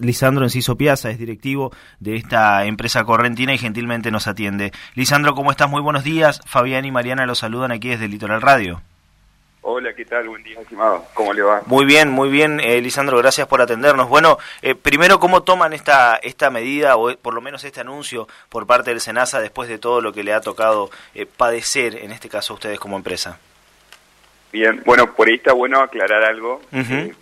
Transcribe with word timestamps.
Lisandro 0.00 0.44
Enciso 0.44 0.76
Piazza, 0.76 1.10
es 1.10 1.18
directivo 1.18 1.72
de 2.00 2.16
esta 2.16 2.64
empresa 2.64 3.04
correntina 3.04 3.54
y 3.54 3.58
gentilmente 3.58 4.10
nos 4.10 4.26
atiende. 4.26 4.72
Lisandro, 4.94 5.34
¿cómo 5.34 5.50
estás? 5.50 5.68
Muy 5.68 5.82
buenos 5.82 6.04
días. 6.04 6.40
Fabián 6.46 6.84
y 6.84 6.90
Mariana 6.90 7.26
los 7.26 7.38
saludan 7.38 7.72
aquí 7.72 7.88
desde 7.88 8.08
Litoral 8.08 8.42
Radio. 8.42 8.82
Hola, 9.64 9.94
¿qué 9.94 10.04
tal? 10.04 10.28
Buen 10.28 10.42
día, 10.42 10.60
estimado. 10.60 11.04
¿Cómo 11.14 11.32
le 11.32 11.42
va? 11.42 11.62
Muy 11.66 11.84
bien, 11.84 12.10
muy 12.10 12.30
bien, 12.30 12.58
eh, 12.58 12.80
Lisandro, 12.80 13.16
gracias 13.18 13.46
por 13.46 13.60
atendernos. 13.60 14.08
Bueno, 14.08 14.38
eh, 14.60 14.74
primero, 14.74 15.20
¿cómo 15.20 15.44
toman 15.44 15.72
esta, 15.72 16.16
esta 16.16 16.50
medida 16.50 16.96
o 16.96 17.16
por 17.16 17.32
lo 17.32 17.40
menos 17.40 17.62
este 17.62 17.80
anuncio 17.80 18.26
por 18.48 18.66
parte 18.66 18.90
del 18.90 19.00
SENASA 19.00 19.40
después 19.40 19.68
de 19.68 19.78
todo 19.78 20.00
lo 20.00 20.12
que 20.12 20.24
le 20.24 20.32
ha 20.32 20.40
tocado 20.40 20.90
eh, 21.14 21.26
padecer, 21.26 21.94
en 21.94 22.10
este 22.10 22.28
caso, 22.28 22.54
a 22.54 22.56
ustedes 22.56 22.80
como 22.80 22.96
empresa? 22.96 23.38
Bien, 24.52 24.82
bueno, 24.84 25.14
por 25.14 25.28
ahí 25.28 25.34
está 25.34 25.52
bueno 25.52 25.80
aclarar 25.80 26.24
algo 26.24 26.60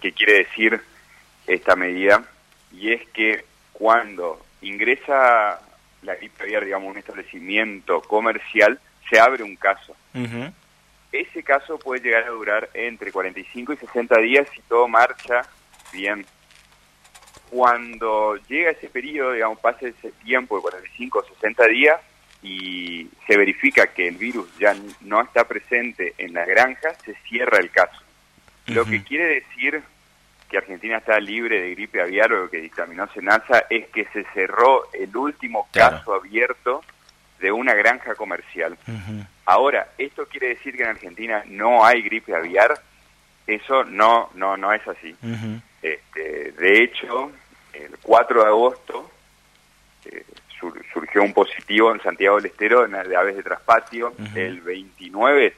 que 0.01 0.13
quiere 0.13 0.39
decir 0.39 0.81
esta 1.47 1.77
medida, 1.77 2.25
y 2.73 2.93
es 2.93 3.07
que 3.09 3.45
cuando 3.73 4.45
ingresa 4.63 5.61
la 6.03 6.15
gripe 6.15 6.45
aviar, 6.45 6.65
digamos, 6.65 6.91
un 6.91 6.99
establecimiento 6.99 8.01
comercial, 8.03 8.81
se 9.09 9.19
abre 9.19 9.43
un 9.43 9.57
caso. 9.57 9.95
Ese 11.13 11.43
caso 11.43 11.79
puede 11.79 12.03
llegar 12.03 12.25
a 12.25 12.31
durar 12.31 12.71
entre 12.73 13.11
45 13.11 13.73
y 13.73 13.77
60 13.77 14.19
días 14.21 14.49
si 14.55 14.61
todo 14.63 14.87
marcha 14.87 15.43
bien. 15.93 16.25
Cuando 17.51 18.37
llega 18.49 18.71
ese 18.71 18.89
periodo, 18.89 19.33
digamos, 19.33 19.59
pasa 19.59 19.89
ese 19.89 20.13
tiempo 20.23 20.57
de 20.57 20.63
45 20.63 21.19
o 21.19 21.35
60 21.35 21.67
días 21.67 22.01
y 22.43 23.09
se 23.27 23.37
verifica 23.37 23.89
que 23.89 24.09
el 24.09 24.17
virus 24.17 24.49
ya 24.59 24.75
no 25.01 25.21
está 25.21 25.49
presente 25.49 26.15
en 26.17 26.33
la 26.33 26.45
granja, 26.45 26.95
se 27.05 27.15
cierra 27.29 27.59
el 27.59 27.71
caso. 27.71 28.01
Lo 28.67 28.85
que 28.85 29.03
quiere 29.03 29.41
decir 29.41 29.83
que 30.51 30.59
Argentina 30.59 30.99
está 30.99 31.19
libre 31.21 31.61
de 31.61 31.71
gripe 31.71 32.03
aviar 32.03 32.33
o 32.33 32.43
lo 32.43 32.51
que 32.51 32.61
dictaminó 32.61 33.07
Senasa 33.13 33.67
es 33.71 33.89
que 33.89 34.05
se 34.07 34.25
cerró 34.35 34.91
el 34.93 35.17
último 35.17 35.69
caso 35.73 36.15
abierto 36.15 36.83
de 37.39 37.53
una 37.53 37.73
granja 37.75 38.15
comercial. 38.15 38.77
Ahora, 39.47 39.89
¿esto 39.97 40.27
quiere 40.27 40.49
decir 40.49 40.77
que 40.77 40.83
en 40.83 40.91
Argentina 40.91 41.43
no 41.47 41.85
hay 41.85 42.03
gripe 42.03 42.35
aviar? 42.35 42.83
Eso 43.47 43.85
no, 43.85 44.31
no, 44.35 44.57
no 44.57 44.73
es 44.73 44.87
así. 44.87 45.17
este, 45.83 46.53
de 46.53 46.83
hecho, 46.83 47.33
el 47.73 47.97
4 48.03 48.43
de 48.43 48.47
agosto 48.47 49.11
eh, 50.05 50.25
surgió 50.93 51.23
un 51.23 51.33
positivo 51.33 51.93
en 51.93 52.03
Santiago 52.03 52.37
del 52.37 52.47
Estero 52.47 52.87
de 52.87 53.17
aves 53.17 53.37
de 53.37 53.43
traspatio, 53.43 54.13
el 54.35 54.61
29 54.61 55.55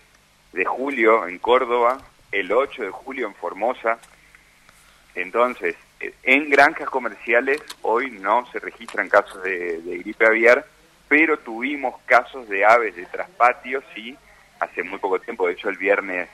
de 0.53 0.65
julio 0.65 1.27
en 1.27 1.39
Córdoba, 1.39 1.99
el 2.31 2.53
8 2.53 2.83
de 2.83 2.91
julio 2.91 3.27
en 3.27 3.35
Formosa. 3.35 3.99
Entonces, 5.15 5.77
en 6.23 6.51
granjas 6.51 6.89
comerciales 6.89 7.61
hoy 7.83 8.11
no 8.11 8.47
se 8.51 8.59
registran 8.59 9.09
casos 9.09 9.43
de 9.43 10.01
gripe 10.03 10.27
aviar, 10.27 10.67
pero 11.09 11.39
tuvimos 11.39 12.01
casos 12.07 12.49
de 12.49 12.65
aves 12.65 12.97
de 12.97 13.05
traspatio, 13.05 13.83
sí, 13.95 14.17
hace 14.63 14.83
muy 14.83 14.99
poco 14.99 15.21
tiempo, 15.21 15.47
de 15.47 15.55
hecho 15.55 15.69
el 15.69 15.77
viernes, 15.77 16.29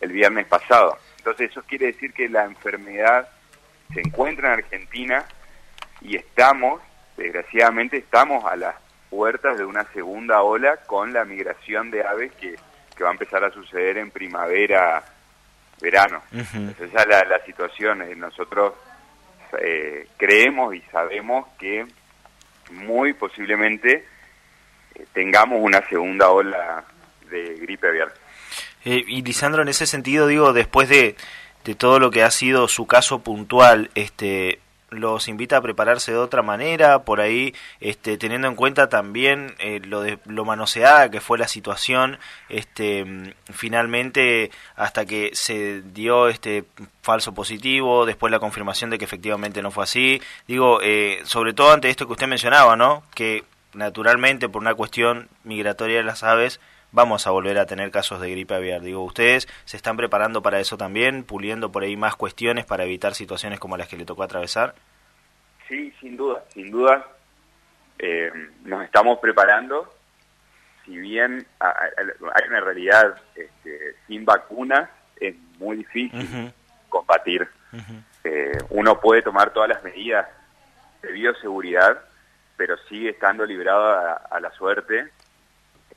el 0.00 0.12
viernes 0.12 0.46
pasado. 0.46 0.96
Entonces 1.18 1.50
eso 1.50 1.62
quiere 1.64 1.86
decir 1.86 2.12
que 2.12 2.28
la 2.28 2.44
enfermedad 2.44 3.28
se 3.92 4.00
encuentra 4.00 4.48
en 4.48 4.60
Argentina 4.60 5.26
y 6.00 6.16
estamos, 6.16 6.80
desgraciadamente, 7.16 7.98
estamos 7.98 8.44
a 8.44 8.56
las 8.56 8.76
puertas 9.10 9.58
de 9.58 9.64
una 9.64 9.84
segunda 9.92 10.42
ola 10.42 10.78
con 10.86 11.12
la 11.12 11.24
migración 11.24 11.90
de 11.90 12.02
aves 12.02 12.32
que, 12.40 12.56
que 12.96 13.04
va 13.04 13.10
a 13.10 13.12
empezar 13.12 13.44
a 13.44 13.50
suceder 13.50 13.98
en 13.98 14.10
primavera, 14.10 15.04
verano. 15.82 16.22
Esa 16.32 16.84
es 16.84 17.08
la, 17.08 17.24
la 17.24 17.44
situación. 17.44 18.00
Eh, 18.02 18.14
nosotros 18.14 18.72
eh, 19.60 20.06
creemos 20.16 20.74
y 20.74 20.80
sabemos 20.92 21.46
que 21.58 21.84
muy 22.70 23.12
posiblemente 23.12 24.06
eh, 24.94 25.04
tengamos 25.12 25.58
una 25.60 25.86
segunda 25.88 26.30
ola 26.30 26.84
de 27.28 27.56
gripe 27.56 27.88
aviar. 27.88 28.14
Eh, 28.84 29.04
y 29.06 29.22
Lisandro, 29.22 29.62
en 29.62 29.68
ese 29.68 29.86
sentido, 29.86 30.26
digo, 30.26 30.52
después 30.52 30.88
de, 30.88 31.16
de 31.64 31.74
todo 31.74 31.98
lo 31.98 32.10
que 32.10 32.22
ha 32.22 32.30
sido 32.30 32.68
su 32.68 32.86
caso 32.86 33.22
puntual, 33.22 33.90
este, 33.94 34.60
los 34.92 35.28
invita 35.28 35.56
a 35.56 35.60
prepararse 35.60 36.12
de 36.12 36.18
otra 36.18 36.42
manera, 36.42 37.02
por 37.04 37.20
ahí 37.20 37.54
este, 37.80 38.18
teniendo 38.18 38.48
en 38.48 38.54
cuenta 38.54 38.88
también 38.88 39.54
eh, 39.58 39.80
lo, 39.84 40.02
de, 40.02 40.18
lo 40.26 40.44
manoseada 40.44 41.10
que 41.10 41.20
fue 41.20 41.38
la 41.38 41.48
situación, 41.48 42.18
este, 42.48 43.34
finalmente 43.52 44.50
hasta 44.76 45.04
que 45.04 45.30
se 45.34 45.82
dio 45.82 46.28
este 46.28 46.64
falso 47.02 47.34
positivo, 47.34 48.06
después 48.06 48.30
la 48.30 48.38
confirmación 48.38 48.90
de 48.90 48.98
que 48.98 49.04
efectivamente 49.04 49.62
no 49.62 49.70
fue 49.70 49.84
así, 49.84 50.22
digo, 50.46 50.80
sobre 51.24 51.52
todo 51.52 51.72
ante 51.72 51.90
esto 51.90 52.06
que 52.06 52.12
usted 52.12 52.28
mencionaba, 52.28 52.76
¿no? 52.76 53.02
Que 53.14 53.44
naturalmente 53.74 54.48
por 54.48 54.62
una 54.62 54.74
cuestión 54.74 55.28
migratoria 55.44 55.98
de 55.98 56.04
las 56.04 56.22
aves 56.22 56.60
vamos 56.92 57.26
a 57.26 57.30
volver 57.30 57.58
a 57.58 57.66
tener 57.66 57.90
casos 57.90 58.20
de 58.20 58.30
gripe 58.30 58.54
aviar. 58.54 58.80
Digo, 58.82 59.02
¿ustedes 59.02 59.48
se 59.64 59.76
están 59.76 59.96
preparando 59.96 60.42
para 60.42 60.60
eso 60.60 60.76
también, 60.76 61.24
puliendo 61.24 61.72
por 61.72 61.82
ahí 61.82 61.96
más 61.96 62.16
cuestiones 62.16 62.64
para 62.64 62.84
evitar 62.84 63.14
situaciones 63.14 63.58
como 63.58 63.76
las 63.76 63.88
que 63.88 63.96
le 63.96 64.04
tocó 64.04 64.22
atravesar? 64.22 64.74
Sí, 65.68 65.92
sin 66.00 66.16
duda, 66.16 66.44
sin 66.52 66.70
duda. 66.70 67.06
Eh, 67.98 68.30
nos 68.64 68.84
estamos 68.84 69.18
preparando. 69.18 69.92
Si 70.84 70.96
bien 70.96 71.46
hay 71.60 72.48
una 72.48 72.60
realidad 72.60 73.16
este, 73.34 73.94
sin 74.06 74.24
vacunas, 74.24 74.90
es 75.20 75.34
muy 75.58 75.78
difícil 75.78 76.52
combatir. 76.88 77.48
Eh, 78.24 78.58
uno 78.70 79.00
puede 79.00 79.22
tomar 79.22 79.52
todas 79.52 79.68
las 79.68 79.82
medidas 79.82 80.28
de 81.00 81.12
bioseguridad, 81.12 82.00
pero 82.56 82.76
sigue 82.88 83.10
estando 83.10 83.44
librado 83.44 84.18
a, 84.30 84.40
la 84.40 84.50
suerte. 84.52 85.08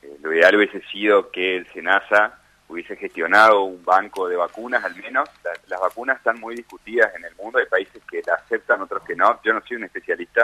Eh, 0.06 0.18
lo 0.22 0.32
ideal 0.32 0.56
hubiese 0.56 0.80
sido 0.82 1.30
que 1.30 1.56
el 1.56 1.66
SENASA 1.72 2.38
hubiese 2.68 2.96
gestionado 2.96 3.62
un 3.62 3.84
banco 3.84 4.28
de 4.28 4.36
vacunas 4.36 4.84
al 4.84 4.94
menos. 4.96 5.28
las 5.68 5.80
vacunas 5.80 6.18
están 6.18 6.40
muy 6.40 6.54
discutidas 6.56 7.14
en 7.14 7.24
el 7.24 7.34
mundo, 7.36 7.58
hay 7.58 7.66
países 7.66 8.02
que 8.10 8.22
la 8.26 8.34
aceptan, 8.34 8.82
otros 8.82 9.02
que 9.04 9.14
no. 9.14 9.40
Yo 9.42 9.52
no 9.52 9.62
soy 9.66 9.76
un 9.76 9.84
especialista, 9.84 10.42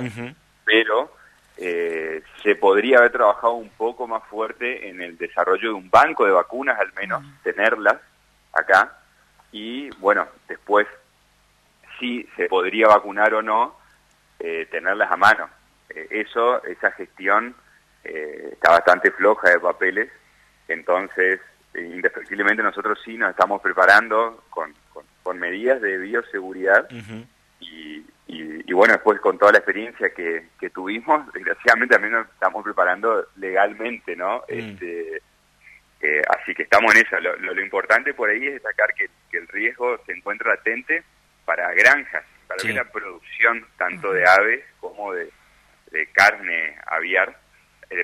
pero 0.65 1.17
eh, 1.56 2.23
se 2.43 2.55
podría 2.55 2.99
haber 2.99 3.12
trabajado 3.12 3.55
un 3.55 3.71
poco 3.71 4.06
más 4.06 4.23
fuerte 4.25 4.89
en 4.89 5.03
el 5.03 5.19
desarrollo 5.19 5.69
de 5.69 5.75
un 5.75 5.91
banco 5.91 6.25
de 6.25 6.33
vacunas 6.33 6.79
al 6.79 6.93
menos, 6.93 7.25
tenerlas 7.43 7.97
acá. 8.53 8.99
Y 9.50 9.91
bueno, 9.97 10.29
después 10.49 10.87
si 11.99 12.27
se 12.37 12.47
podría 12.47 12.89
vacunar 12.89 13.34
o 13.34 13.43
no, 13.43 13.77
eh, 14.39 14.67
tenerlas 14.71 15.11
a 15.11 15.17
mano. 15.17 15.49
Eh, 15.89 16.06
eso, 16.11 16.62
esa 16.65 16.91
gestión 16.93 17.55
eh, 18.05 18.51
está 18.53 18.73
bastante 18.73 19.11
floja 19.11 19.51
de 19.51 19.61
papeles, 19.61 20.11
entonces 20.69 21.41
indefectiblemente 21.75 22.63
nosotros 22.63 22.99
sí 23.05 23.17
nos 23.17 23.31
estamos 23.31 23.61
preparando 23.63 24.45
con, 24.51 24.75
con, 25.23 25.39
medidas 25.39 25.81
de 25.81 25.97
bioseguridad 25.97 26.87
y, 27.61 28.05
y, 28.27 28.73
bueno, 28.73 28.95
después 28.95 29.21
con 29.21 29.39
toda 29.39 29.53
la 29.53 29.59
experiencia 29.59 30.11
que, 30.11 30.49
que 30.61 30.71
tuvimos, 30.71 31.33
desgraciadamente 31.35 31.95
también 31.95 32.15
nos 32.15 32.29
estamos 32.29 32.62
preparando 32.62 33.27
legalmente, 33.37 34.15
¿no? 34.15 34.39
Mm. 34.39 34.43
Este, 34.49 35.23
eh, 36.03 36.23
así 36.29 36.55
que 36.55 36.65
estamos 36.65 36.95
en 36.95 37.07
eso. 37.07 37.19
Lo, 37.21 37.37
lo, 37.37 37.62
importante 37.62 38.12
por 38.15 38.29
ahí 38.29 38.47
es 38.47 38.55
destacar 38.55 38.93
que, 38.95 39.09
que, 39.31 39.39
el 39.39 39.49
riesgo 39.49 39.99
se 40.05 40.12
encuentra 40.12 40.55
latente 40.55 41.05
para 41.45 41.73
granjas, 41.75 42.25
para 42.49 42.73
la 42.73 42.85
producción 42.85 43.67
tanto 43.77 44.12
de 44.12 44.27
aves 44.29 44.65
como 44.81 45.12
de, 45.12 45.31
de 45.91 46.07
carne 46.09 46.77
aviar, 46.87 47.39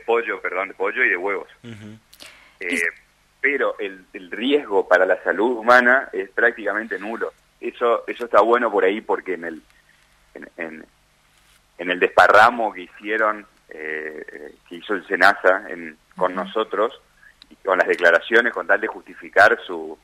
pollo, 0.09 0.41
perdón, 0.41 0.69
de 0.69 0.75
pollo 0.75 1.05
y 1.05 1.11
de 1.11 1.17
huevos. 1.19 1.49
Eh, 2.61 2.83
pero 3.43 3.77
el, 3.79 4.31
riesgo 4.31 4.89
para 4.89 5.05
la 5.05 5.23
salud 5.23 5.59
humana 5.59 6.09
es 6.15 6.31
prácticamente 6.31 6.99
nulo. 6.99 7.35
Eso 7.61 8.05
eso 8.07 8.25
está 8.25 8.41
bueno 8.41 8.71
por 8.71 8.85
ahí 8.85 9.03
porque 9.03 9.35
en 9.35 9.45
el 9.45 9.63
en, 10.35 10.87
en, 11.77 11.91
el 11.91 12.01
desparramo 12.01 12.73
que 12.73 12.83
hicieron 12.83 13.47
eh, 13.69 14.55
que 14.67 14.77
hizo 14.77 14.95
el 14.95 15.07
Senasa 15.07 15.65
en, 15.69 15.99
con 16.17 16.35
nosotros 16.35 16.99
y 17.51 17.57
con 17.57 17.77
las 17.77 17.87
declaraciones 17.87 18.55
con 18.55 18.67
tal 18.67 18.81
de 18.81 18.87
justificar 18.87 19.59
su 19.67 19.99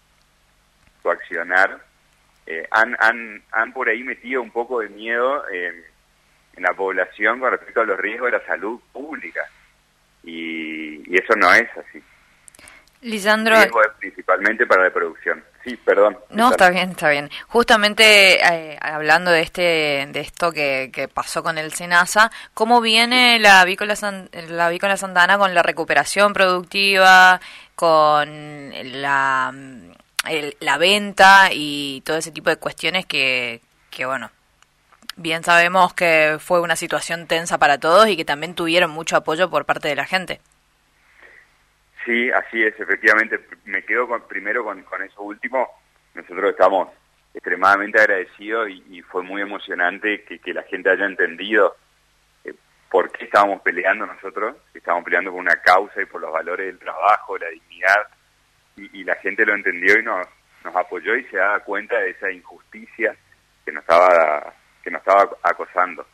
su 1.03 1.11
accionar 1.11 1.83
han, 2.71 2.95
han, 3.01 3.43
han 3.53 3.73
por 3.73 3.89
ahí 3.89 4.03
metido 4.03 4.43
un 4.43 4.51
poco 4.51 4.81
de 4.81 4.91
miedo 4.91 5.45
en 5.51 6.62
la 6.62 6.75
población 6.75 7.41
con 7.41 7.53
respecto 7.53 7.81
a 7.81 7.87
los 7.87 7.99
riesgos 7.99 8.31
de 8.31 8.39
la 8.39 8.47
salud 8.47 8.79
pública. 8.93 9.49
Y, 10.25 11.17
eso 11.17 11.35
no 11.37 11.53
es 11.53 11.69
así. 11.76 12.03
Lisandro. 13.03 13.55
riesgo 13.55 13.82
es 13.82 13.91
principalmente 13.99 14.67
para 14.67 14.85
la 14.85 14.91
producción. 14.91 15.44
Sí, 15.62 15.76
perdón. 15.76 16.19
No, 16.31 16.50
está 16.50 16.71
bien, 16.71 16.91
está 16.91 17.11
bien. 17.11 17.31
Justamente 17.49 18.43
eh, 18.43 18.79
hablando 18.81 19.31
de 19.31 19.43
este 19.43 20.06
de 20.11 20.21
esto 20.21 20.53
que, 20.53 20.91
que, 20.93 21.09
pasó 21.09 21.43
con 21.43 21.59
el 21.59 21.73
Senasa, 21.73 22.31
¿cómo 22.55 22.81
viene 22.81 23.38
la 23.38 23.61
avícola, 23.61 23.94
la 24.49 24.67
avícola 24.67 24.97
Santana 24.97 25.38
con 25.38 25.55
la 25.55 25.62
recuperación 25.62 26.32
productiva, 26.32 27.41
con 27.75 28.73
la, 29.00 29.55
la 30.61 30.79
venta 30.79 31.49
y 31.53 32.03
todo 32.05 32.17
ese 32.17 32.31
tipo 32.31 32.50
de 32.50 32.56
cuestiones 32.56 33.06
que, 33.06 33.61
que 33.91 34.06
bueno, 34.06 34.31
bien 35.17 35.43
sabemos 35.43 35.95
que 35.95 36.37
fue 36.41 36.61
una 36.61 36.77
situación 36.77 37.27
tensa 37.27 37.59
para 37.59 37.79
todos 37.79 38.09
y 38.09 38.17
que 38.17 38.25
también 38.25 38.55
tuvieron 38.55 38.91
mucho 38.91 39.17
apoyo 39.17 39.51
por 39.51 39.65
parte 39.65 39.89
de 39.89 39.97
la 39.97 40.05
gente. 40.05 40.41
Sí, 42.05 42.31
así 42.31 42.63
es, 42.63 42.79
efectivamente. 42.79 43.41
Me 43.65 43.83
quedo 43.85 44.07
con, 44.07 44.27
primero 44.29 44.65
con, 44.65 44.83
con 44.83 45.03
eso 45.03 45.23
último. 45.23 45.69
Nosotros 46.15 46.51
estamos 46.51 46.89
extremadamente 47.33 47.99
agradecidos 47.99 48.69
y, 48.71 49.03
fue 49.03 49.23
muy 49.23 49.43
emocionante 49.43 50.23
que, 50.25 50.39
que, 50.39 50.55
la 50.55 50.63
gente 50.63 50.91
haya 50.91 51.05
entendido 51.05 51.77
eh, 52.45 52.55
por 52.89 53.11
qué 53.11 53.25
estábamos 53.25 53.61
peleando 53.63 54.07
nosotros, 54.07 54.57
estábamos 54.73 55.05
peleando 55.05 55.33
por 55.33 55.41
una 55.41 55.57
causa 55.57 56.01
y 56.01 56.07
por 56.07 56.21
los 56.21 56.33
valores 56.33 56.67
del 56.67 56.79
trabajo, 56.79 57.37
la 57.37 57.49
dignidad, 57.49 58.09
y, 58.77 59.01
y 59.01 59.05
la 59.05 59.17
gente 59.17 59.45
lo 59.45 59.55
entendió 59.55 59.99
y 59.99 60.05
nos, 60.05 60.27
nos 60.65 60.77
apoyó 60.77 61.17
y 61.17 61.25
se 61.25 61.37
daba 61.37 61.61
cuenta 61.61 61.99
de 61.99 62.11
esa 62.11 62.31
injusticia 62.31 63.17
que 63.65 63.73
nos 63.73 63.83
estaba, 63.83 64.55
que 64.85 64.91
nos 64.91 65.01
estaba 65.01 65.31
acosando. 65.43 66.07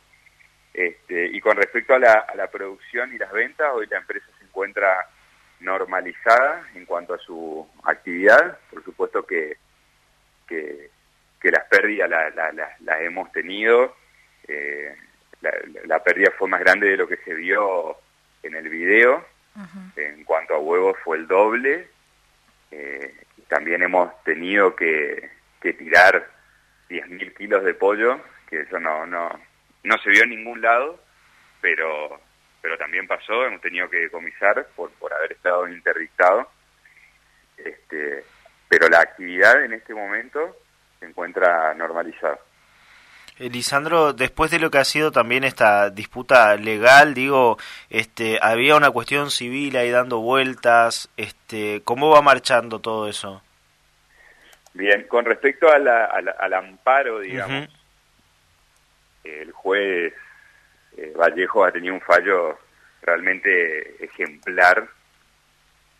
Este, 0.73 1.25
y 1.25 1.41
con 1.41 1.57
respecto 1.57 1.93
a 1.93 1.99
la, 1.99 2.13
a 2.13 2.35
la 2.35 2.47
producción 2.47 3.13
y 3.13 3.17
las 3.17 3.31
ventas, 3.31 3.69
hoy 3.73 3.85
la 3.87 3.97
empresa 3.97 4.25
se 4.39 4.45
encuentra 4.45 5.05
normalizada 5.59 6.69
en 6.73 6.85
cuanto 6.85 7.13
a 7.13 7.19
su 7.19 7.67
actividad. 7.83 8.57
Por 8.69 8.83
supuesto 8.83 9.25
que, 9.25 9.57
que, 10.47 10.89
las 11.43 11.65
pérdidas 11.65 12.09
las 12.09 12.55
la, 12.79 13.01
hemos 13.01 13.31
tenido. 13.31 13.95
Eh, 14.47 14.95
la, 15.41 16.03
pérdida 16.03 16.31
fue 16.37 16.47
más 16.47 16.61
grande 16.61 16.89
de 16.89 16.97
lo 16.97 17.07
que 17.07 17.17
se 17.17 17.33
vio 17.33 17.97
en 18.41 18.55
el 18.55 18.69
video. 18.69 19.25
En 19.97 20.23
cuanto 20.23 20.55
a 20.55 20.59
huevos 20.59 20.97
fue 21.03 21.17
el 21.17 21.27
doble. 21.27 21.89
Eh, 22.71 23.15
también 23.49 23.83
hemos 23.83 24.23
tenido 24.23 24.75
que, 24.75 25.29
que 25.61 25.73
tirar 25.73 26.25
10.000 26.91 27.33
kilos 27.35 27.63
de 27.63 27.73
pollo, 27.73 28.19
que 28.49 28.61
eso 28.61 28.79
no, 28.79 29.05
no, 29.05 29.29
no 29.83 29.97
se 29.99 30.09
vio 30.09 30.23
en 30.23 30.31
ningún 30.31 30.61
lado, 30.61 30.99
pero 31.61 32.19
pero 32.61 32.77
también 32.77 33.07
pasó, 33.07 33.43
hemos 33.45 33.59
tenido 33.61 33.89
que 33.89 34.09
comisar 34.11 34.67
por, 34.75 34.91
por 34.91 35.11
haber 35.13 35.31
estado 35.31 35.67
interdictado. 35.67 36.47
Este, 37.57 38.23
pero 38.69 38.87
la 38.87 38.99
actividad 38.99 39.63
en 39.65 39.73
este 39.73 39.93
momento 39.93 40.57
se 40.99 41.07
encuentra 41.07 41.73
normalizada. 41.73 42.37
Lisandro, 43.39 44.13
después 44.13 44.51
de 44.51 44.59
lo 44.59 44.69
que 44.69 44.77
ha 44.77 44.85
sido 44.85 45.11
también 45.11 45.43
esta 45.43 45.89
disputa 45.89 46.55
legal, 46.57 47.15
digo, 47.15 47.57
este, 47.89 48.37
había 48.39 48.75
una 48.75 48.91
cuestión 48.91 49.31
civil 49.31 49.75
ahí 49.77 49.89
dando 49.89 50.19
vueltas, 50.19 51.09
este, 51.17 51.81
¿cómo 51.83 52.11
va 52.11 52.21
marchando 52.21 52.79
todo 52.79 53.07
eso? 53.07 53.41
Bien, 54.73 55.05
con 55.07 55.25
respecto 55.25 55.67
a 55.69 55.75
al 55.75 56.53
amparo, 56.53 57.19
digamos, 57.19 57.69
el 59.23 59.51
juez 59.51 60.13
eh, 60.97 61.13
Vallejo 61.15 61.65
ha 61.65 61.71
tenido 61.71 61.93
un 61.93 62.01
fallo 62.01 62.57
realmente 63.01 64.03
ejemplar 64.03 64.87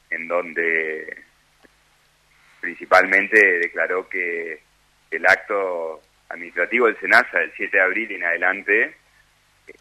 en 0.09 0.27
donde 0.27 1.23
principalmente 2.59 3.59
declaró 3.59 4.07
que 4.07 4.61
el 5.09 5.25
acto 5.25 6.01
administrativo 6.29 6.87
del 6.87 6.99
SENASA 6.99 7.39
del 7.39 7.53
7 7.55 7.77
de 7.77 7.83
abril 7.83 8.11
en 8.11 8.23
adelante 8.23 8.95
eh, 9.67 9.73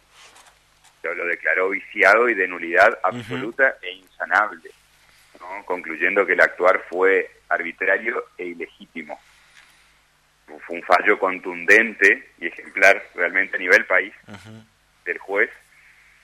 lo 1.03 1.25
declaró 1.25 1.69
viciado 1.69 2.29
y 2.29 2.33
de 2.33 2.47
nulidad 2.47 2.97
absoluta 3.03 3.77
e 3.81 3.91
insanable, 3.91 4.71
concluyendo 5.65 6.25
que 6.25 6.33
el 6.33 6.41
actuar 6.41 6.83
fue 6.89 7.29
arbitrario 7.49 8.25
e 8.37 8.45
ilegítimo. 8.45 9.19
Fue 10.45 10.75
un 10.75 10.83
fallo 10.83 11.17
contundente 11.17 12.31
y 12.39 12.47
ejemplar 12.47 13.01
realmente 13.15 13.55
a 13.55 13.59
nivel 13.59 13.85
país 13.85 14.13
del 15.05 15.17
juez 15.17 15.49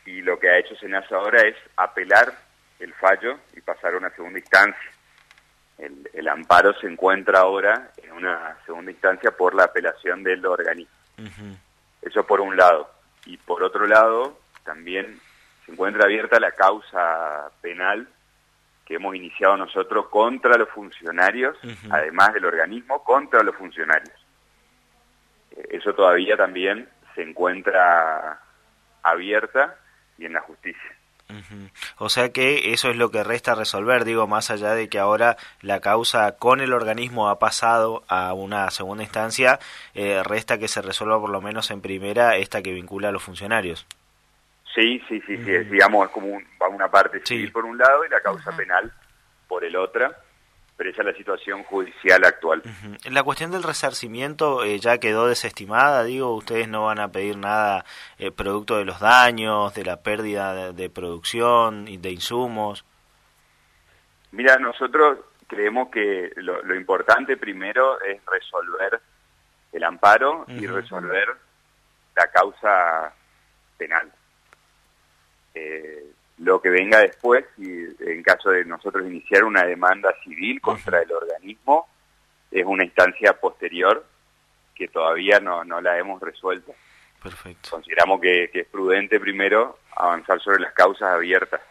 y 0.06 0.22
lo 0.22 0.40
que 0.40 0.50
ha 0.50 0.58
hecho 0.58 0.76
Senasa 0.76 1.16
ahora 1.16 1.42
es 1.42 1.56
apelar 1.76 2.34
el 2.80 2.94
fallo 2.94 3.40
y 3.56 3.62
pasar 3.62 3.94
a 3.94 3.98
una 3.98 4.10
segunda 4.12 4.40
instancia. 4.40 4.92
El, 5.78 6.28
amparo 6.28 6.74
se 6.80 6.88
encuentra 6.88 7.40
ahora 7.40 7.92
en 7.98 8.12
una 8.12 8.58
segunda 8.66 8.92
instancia 8.92 9.32
por 9.32 9.54
la 9.54 9.66
apelación 9.66 10.24
del 10.24 10.46
organismo. 10.46 10.94
Eso 12.02 12.26
por 12.26 12.42
un 12.42 12.58
lado. 12.58 12.90
Y 13.26 13.38
por 13.38 13.64
otro 13.64 13.86
lado, 13.86 14.40
también 14.64 15.20
se 15.66 15.74
encuentra 15.74 16.06
abierta 16.06 16.40
la 16.40 16.52
causa 16.52 17.52
penal 17.62 18.08
que 18.88 18.96
hemos 18.96 19.16
iniciado 19.16 19.58
nosotros 19.58 20.08
contra 20.08 20.58
los 20.58 20.70
funcionarios, 20.70 21.58
además 21.90 22.34
del 22.34 22.46
organismo, 22.46 23.04
contra 23.04 23.44
los 23.44 23.56
funcionarios. 23.56 24.16
Eh, 25.52 25.68
eso 25.72 25.94
todavía 25.94 26.38
también 26.38 26.88
se 27.14 27.24
encuentra 27.24 28.40
abierta 29.04 29.76
y 30.18 30.26
en 30.26 30.34
la 30.34 30.42
justicia. 30.42 30.96
O 31.98 32.08
sea 32.08 32.32
que 32.32 32.72
eso 32.72 32.90
es 32.90 32.96
lo 32.96 33.12
que 33.12 33.26
resta 33.26 33.54
resolver, 33.54 34.06
digo, 34.06 34.28
más 34.28 34.50
allá 34.50 34.74
de 34.74 34.88
que 34.88 34.98
ahora 34.98 35.36
la 35.62 35.82
causa 35.82 36.38
con 36.38 36.62
el 36.62 36.72
organismo 36.72 37.28
ha 37.28 37.38
pasado 37.38 38.06
a 38.08 38.34
una 38.34 38.72
segunda 38.72 39.04
instancia, 39.04 39.60
eh, 39.94 40.24
resta 40.24 40.58
que 40.58 40.70
se 40.70 40.82
resuelva 40.82 41.20
por 41.20 41.30
lo 41.30 41.42
menos 41.42 41.70
en 41.72 41.82
primera 41.82 42.38
esta 42.38 42.62
que 42.62 42.72
vincula 42.72 43.10
a 43.10 43.12
los 43.12 43.24
funcionarios. 43.24 43.86
Sí, 44.78 45.02
sí, 45.10 45.20
sí, 45.26 45.38
sí, 45.38 45.52
digamos, 45.72 46.06
es 46.06 46.12
como 46.12 46.40
una 46.70 46.88
parte 46.88 47.20
civil 47.26 47.52
por 47.52 47.66
un 47.66 47.80
lado 47.80 48.06
y 48.06 48.10
la 48.10 48.22
causa 48.22 48.56
penal 48.56 48.94
por 49.48 49.64
el 49.66 49.76
otro 49.76 50.14
pero 50.78 50.92
esa 50.92 51.02
es 51.02 51.08
la 51.08 51.14
situación 51.16 51.64
judicial 51.64 52.24
actual. 52.24 52.62
La 53.10 53.24
cuestión 53.24 53.50
del 53.50 53.64
resarcimiento 53.64 54.64
eh, 54.64 54.78
ya 54.78 55.00
quedó 55.00 55.28
desestimada, 55.28 56.04
digo, 56.04 56.36
ustedes 56.36 56.68
no 56.68 56.86
van 56.86 57.00
a 57.00 57.12
pedir 57.12 57.36
nada 57.36 57.84
eh, 58.20 58.32
producto 58.32 58.78
de 58.78 58.86
los 58.86 59.00
daños, 59.00 59.74
de 59.74 59.84
la 59.84 59.98
pérdida 59.98 60.72
de, 60.72 60.90
producción 60.92 61.88
y 61.88 61.98
de 61.98 62.12
insumos. 62.12 62.86
Mira, 64.32 64.58
nosotros 64.58 65.18
creemos 65.48 65.90
que 65.90 66.32
lo, 66.36 66.76
importante 66.76 67.38
primero 67.38 68.00
es 68.02 68.24
resolver 68.26 69.02
el 69.74 69.84
amparo 69.84 70.46
y 70.48 70.68
resolver 70.68 71.28
la 72.16 72.28
causa 72.28 73.14
penal. 73.78 74.12
Eh, 75.58 76.04
lo 76.40 76.62
que 76.62 76.70
venga 76.70 77.00
después, 77.00 77.46
y 77.58 77.68
en 78.00 78.22
caso 78.22 78.52
de 78.52 78.64
nosotros 78.64 79.08
iniciar 79.08 79.44
una 79.44 79.66
demanda 79.66 80.14
civil 80.24 80.62
contra 80.62 81.02
el 81.02 81.12
organismo, 81.12 81.88
es 82.52 82.64
una 82.64 82.84
instancia 82.84 83.34
posterior 83.34 84.06
que 84.76 84.88
todavía 84.88 85.40
no, 85.40 85.64
no 85.64 85.82
la 85.82 85.98
hemos 85.98 86.22
resuelto. 86.22 86.76
Perfecto. 87.22 87.72
Consideramos 87.72 88.22
que, 88.22 88.52
es 88.54 88.68
prudente 88.68 89.20
primero 89.20 89.80
avanzar 89.96 90.40
sobre 90.40 90.60
las 90.60 90.74
causas 90.74 91.10
abiertas 91.14 91.62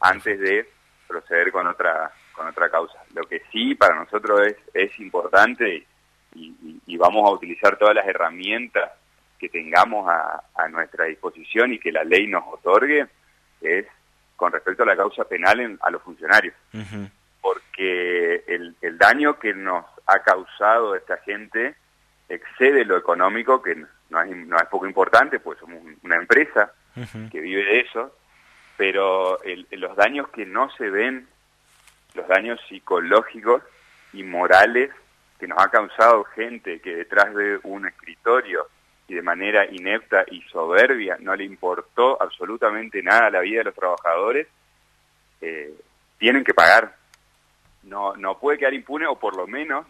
antes 0.00 0.40
de 0.40 0.70
proceder 1.06 1.52
con 1.52 1.66
otra 1.66 2.10
con 2.32 2.48
otra 2.48 2.68
causa. 2.68 2.98
Lo 3.14 3.22
que 3.24 3.42
sí 3.52 3.76
para 3.76 3.94
nosotros 3.94 4.40
es, 4.46 4.56
es 4.72 4.98
importante 4.98 5.86
y, 6.34 6.80
y, 6.84 6.96
vamos 6.96 7.28
a 7.28 7.32
utilizar 7.32 7.78
todas 7.78 7.94
las 7.94 8.06
herramientas 8.08 8.90
que 9.38 9.48
tengamos 9.48 10.08
a, 10.08 10.42
a 10.56 10.68
nuestra 10.68 11.04
disposición 11.04 11.72
y 11.72 11.78
que 11.78 11.92
la 11.92 12.02
ley 12.02 12.26
nos 12.26 12.42
otorgue 12.48 13.06
es 13.64 13.86
con 14.36 14.52
respecto 14.52 14.82
a 14.82 14.86
la 14.86 14.96
causa 14.96 15.24
penal 15.24 15.78
a 15.80 15.90
los 15.90 16.02
funcionarios. 16.02 16.54
Porque 17.40 18.44
el, 18.46 18.74
el, 18.80 18.98
daño 18.98 19.38
que 19.38 19.54
nos 19.54 19.84
ha 20.06 20.20
causado 20.20 20.94
esta 20.94 21.18
gente 21.18 21.74
excede 22.28 22.84
lo 22.84 22.96
económico, 22.96 23.62
que 23.62 23.84
no 24.10 24.22
es, 24.22 24.36
no 24.36 24.56
es 24.56 24.64
poco 24.66 24.86
importante, 24.86 25.40
pues 25.40 25.58
somos 25.58 25.82
una 26.02 26.16
empresa 26.16 26.72
que 27.30 27.40
vive 27.40 27.64
de 27.64 27.80
eso, 27.80 28.16
pero 28.76 29.40
los 29.72 29.96
daños 29.96 30.28
que 30.28 30.46
no 30.46 30.70
se 30.70 30.88
ven, 30.90 31.28
los 32.14 32.26
daños 32.28 32.60
psicológicos 32.68 33.62
y 34.12 34.22
morales 34.22 34.90
que 35.38 35.48
nos 35.48 35.58
ha 35.58 35.68
causado 35.68 36.24
gente 36.24 36.80
que 36.80 36.94
detrás 36.94 37.34
de 37.34 37.58
un 37.64 37.86
escritorio 37.86 38.68
y 39.08 39.14
de 39.14 39.22
manera 39.22 39.66
inepta 39.70 40.24
y 40.30 40.40
soberbia 40.42 41.16
no 41.20 41.34
le 41.34 41.44
importó 41.44 42.20
absolutamente 42.20 43.02
nada 43.02 43.26
a 43.26 43.30
la 43.30 43.40
vida 43.40 43.58
de 43.58 43.64
los 43.64 43.74
trabajadores, 43.74 44.46
eh, 45.40 45.74
tienen 46.18 46.44
que 46.44 46.54
pagar. 46.54 46.96
No, 47.82 48.16
no 48.16 48.38
puede 48.38 48.58
quedar 48.58 48.72
impune 48.72 49.06
o 49.06 49.16
por 49.16 49.36
lo 49.36 49.46
menos 49.46 49.86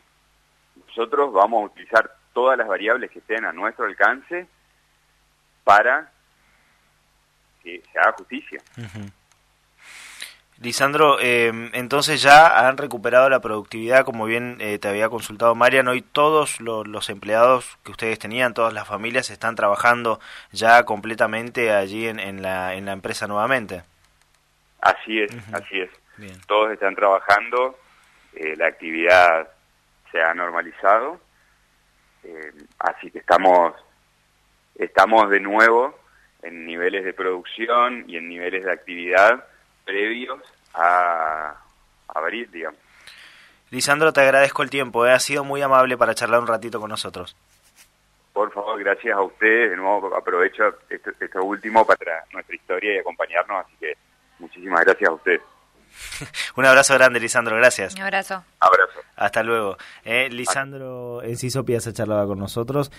nosotros 0.88 1.32
vamos 1.32 1.62
a 1.62 1.66
utilizar 1.66 2.10
todas 2.32 2.58
las 2.58 2.66
variables 2.66 3.10
que 3.10 3.20
estén 3.20 3.44
a 3.44 3.52
nuestro 3.52 3.84
alcance 3.84 4.48
para 5.62 6.10
que 7.62 7.82
se 7.92 7.98
haga 7.98 8.12
justicia. 8.18 8.60
Lisandro, 10.60 11.18
eh, 11.20 11.52
entonces 11.72 12.22
ya 12.22 12.66
han 12.68 12.76
recuperado 12.76 13.28
la 13.28 13.40
productividad, 13.40 14.04
como 14.04 14.24
bien 14.24 14.56
eh, 14.60 14.78
te 14.78 14.88
había 14.88 15.08
consultado 15.08 15.54
Mariano, 15.54 15.90
hoy 15.90 16.02
todos 16.02 16.60
los, 16.60 17.10
empleados 17.10 17.76
que 17.84 17.90
ustedes 17.90 18.18
tenían, 18.18 18.54
todas 18.54 18.72
las 18.72 18.86
familias 18.86 19.30
están 19.30 19.56
trabajando 19.56 20.20
ya 20.52 20.84
completamente 20.84 21.72
allí 21.72 22.06
en, 22.06 22.40
la, 22.40 22.74
en 22.74 22.84
la 22.84 22.92
empresa 22.92 23.26
nuevamente. 23.26 23.82
Así 24.80 25.20
es, 25.20 25.30
así 25.52 25.80
es. 25.80 25.90
Todos 26.46 26.70
están 26.70 26.94
trabajando, 26.94 27.76
eh, 28.34 28.54
la 28.56 28.68
actividad 28.68 29.48
se 30.12 30.22
ha 30.22 30.32
normalizado, 30.34 31.20
así 32.78 33.10
que 33.10 33.18
estamos 33.18 33.74
estamos 34.76 35.30
de 35.30 35.40
nuevo 35.40 35.98
en 36.42 36.66
niveles 36.66 37.04
de 37.04 37.12
producción 37.12 38.04
y 38.08 38.16
en 38.16 38.28
niveles 38.28 38.64
de 38.64 38.72
actividad 38.72 39.44
previos 39.84 40.40
a, 40.74 41.54
abrir, 42.08 42.50
digamos. 42.50 42.80
Lisandro, 43.70 44.12
te 44.12 44.20
agradezco 44.20 44.62
el 44.62 44.70
tiempo, 44.70 45.06
eh. 45.06 45.12
ha 45.12 45.18
sido 45.18 45.44
muy 45.44 45.62
amable 45.62 45.96
para 45.96 46.14
charlar 46.14 46.40
un 46.40 46.46
ratito 46.46 46.80
con 46.80 46.90
nosotros. 46.90 47.36
Por 48.32 48.52
favor, 48.52 48.78
gracias 48.78 49.16
a 49.16 49.22
ustedes. 49.22 49.70
De 49.70 49.76
nuevo 49.76 50.14
aprovecho 50.16 50.64
esto, 50.88 51.10
esto 51.18 51.44
último 51.44 51.86
para 51.86 52.24
nuestra 52.32 52.54
historia 52.54 52.94
y 52.94 52.98
acompañarnos, 52.98 53.64
así 53.64 53.76
que 53.78 53.96
muchísimas 54.38 54.84
gracias 54.84 55.10
a 55.10 55.12
ustedes. 55.12 55.40
Un 56.56 56.66
abrazo 56.66 56.94
grande, 56.94 57.20
Lisandro, 57.20 57.56
gracias. 57.56 57.94
Un 57.94 58.02
abrazo. 58.02 58.44
Abrazo. 58.60 59.00
Hasta 59.16 59.42
luego. 59.42 59.76
Eh, 60.04 60.28
Lisandro 60.30 61.22
Enciso 61.22 61.64
Piazza 61.64 61.92
charlaba 61.92 62.26
con 62.26 62.38
nosotros. 62.38 62.90